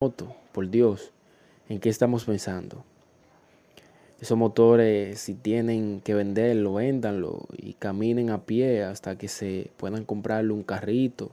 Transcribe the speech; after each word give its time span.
Moto, 0.00 0.36
por 0.52 0.70
Dios, 0.70 1.10
¿en 1.68 1.80
qué 1.80 1.88
estamos 1.88 2.24
pensando? 2.24 2.84
Esos 4.20 4.38
motores, 4.38 5.18
si 5.18 5.34
tienen 5.34 6.00
que 6.02 6.14
venderlo, 6.14 6.74
véndanlo 6.74 7.48
y 7.56 7.72
caminen 7.72 8.30
a 8.30 8.44
pie 8.44 8.84
hasta 8.84 9.18
que 9.18 9.26
se 9.26 9.72
puedan 9.76 10.04
comprarle 10.04 10.52
un 10.52 10.62
carrito. 10.62 11.32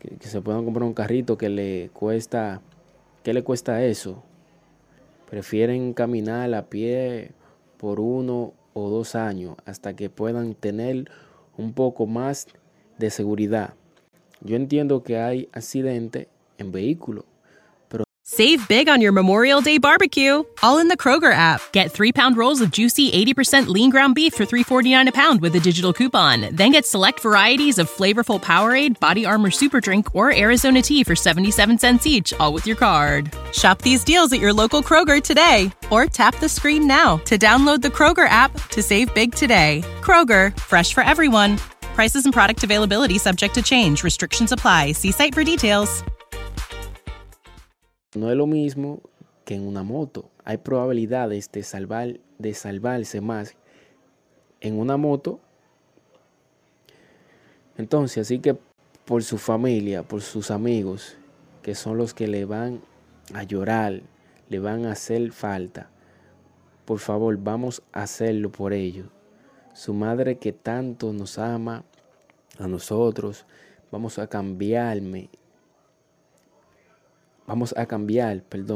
Que, 0.00 0.16
que 0.16 0.26
se 0.26 0.40
puedan 0.40 0.64
comprar 0.64 0.82
un 0.88 0.92
carrito 0.92 1.38
que 1.38 1.50
le 1.50 1.90
cuesta, 1.92 2.62
¿qué 3.22 3.32
le 3.32 3.44
cuesta 3.44 3.84
eso? 3.84 4.24
Prefieren 5.30 5.92
caminar 5.92 6.52
a 6.52 6.68
pie 6.68 7.30
por 7.76 8.00
uno 8.00 8.54
o 8.74 8.90
dos 8.90 9.14
años 9.14 9.54
hasta 9.66 9.94
que 9.94 10.10
puedan 10.10 10.56
tener 10.56 11.08
un 11.56 11.74
poco 11.74 12.08
más 12.08 12.48
de 12.98 13.10
seguridad. 13.10 13.74
Yo 14.46 14.56
entiendo 14.56 15.02
que 15.02 15.18
hay 15.18 15.48
accidente 15.52 16.28
en 16.58 16.70
vehículo, 16.70 17.26
pero 17.88 18.04
Save 18.28 18.66
big 18.68 18.88
on 18.88 19.00
your 19.00 19.12
Memorial 19.12 19.60
Day 19.60 19.78
barbecue, 19.78 20.42
all 20.62 20.78
in 20.78 20.88
the 20.88 20.96
Kroger 20.96 21.32
app. 21.32 21.60
Get 21.72 21.92
three 21.92 22.12
pound 22.12 22.36
rolls 22.36 22.60
of 22.60 22.70
juicy 22.70 23.10
80% 23.10 23.68
lean 23.68 23.90
ground 23.90 24.14
beef 24.16 24.34
for 24.34 24.44
$3.49 24.44 25.08
a 25.08 25.12
pound 25.12 25.40
with 25.40 25.54
a 25.54 25.60
digital 25.60 25.92
coupon. 25.92 26.54
Then 26.54 26.72
get 26.72 26.86
select 26.86 27.20
varieties 27.20 27.78
of 27.78 27.88
flavorful 27.88 28.42
Powerade, 28.42 28.98
Body 28.98 29.24
Armor 29.24 29.52
Super 29.52 29.80
Drink, 29.80 30.14
or 30.14 30.34
Arizona 30.34 30.82
tea 30.82 31.04
for 31.04 31.14
77 31.14 31.78
cents 31.78 32.06
each, 32.06 32.32
all 32.40 32.52
with 32.52 32.66
your 32.66 32.76
card. 32.76 33.32
Shop 33.52 33.80
these 33.82 34.02
deals 34.02 34.32
at 34.32 34.40
your 34.40 34.52
local 34.52 34.82
Kroger 34.82 35.22
today, 35.22 35.70
or 35.90 36.06
tap 36.06 36.34
the 36.36 36.48
screen 36.48 36.86
now 36.86 37.18
to 37.26 37.38
download 37.38 37.80
the 37.80 37.88
Kroger 37.88 38.28
app 38.28 38.52
to 38.70 38.82
save 38.82 39.14
big 39.14 39.34
today. 39.34 39.84
Kroger, 40.00 40.56
fresh 40.58 40.94
for 40.94 41.04
everyone. 41.04 41.58
Prices 41.96 42.24
and 42.26 42.32
product 42.32 42.62
availability 42.62 43.18
subject 43.18 43.54
to 43.54 43.62
change. 43.62 44.04
Restrictions 44.04 44.52
apply. 44.52 44.92
See 44.92 45.12
site 45.12 45.34
for 45.34 45.42
details. 45.42 46.04
no 48.16 48.30
es 48.30 48.36
lo 48.36 48.46
mismo 48.46 49.00
que 49.44 49.54
en 49.54 49.66
una 49.66 49.82
moto. 49.82 50.30
Hay 50.44 50.58
probabilidades 50.58 51.50
de 51.52 51.62
salvar, 51.62 52.18
de 52.38 52.54
salvarse 52.54 53.20
más 53.20 53.54
en 54.60 54.78
una 54.78 54.96
moto. 54.96 55.40
Entonces, 57.76 58.26
así 58.26 58.38
que 58.40 58.56
por 59.04 59.22
su 59.22 59.38
familia, 59.38 60.02
por 60.02 60.22
sus 60.22 60.50
amigos, 60.50 61.16
que 61.62 61.74
son 61.74 61.98
los 61.98 62.14
que 62.14 62.26
le 62.26 62.44
van 62.44 62.80
a 63.34 63.42
llorar, 63.42 64.02
le 64.48 64.58
van 64.58 64.86
a 64.86 64.92
hacer 64.92 65.32
falta. 65.32 65.90
Por 66.84 66.98
favor, 66.98 67.36
vamos 67.38 67.82
a 67.92 68.02
hacerlo 68.02 68.50
por 68.50 68.72
ellos. 68.72 69.15
Su 69.76 69.92
madre 69.92 70.38
que 70.38 70.54
tanto 70.54 71.12
nos 71.12 71.38
ama 71.38 71.84
a 72.58 72.66
nosotros, 72.66 73.44
vamos 73.92 74.18
a 74.18 74.26
cambiarme. 74.26 75.28
Vamos 77.46 77.74
a 77.76 77.84
cambiar, 77.84 78.42
perdón. 78.42 78.75